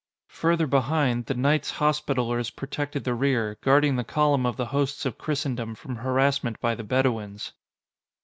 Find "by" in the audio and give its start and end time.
6.59-6.73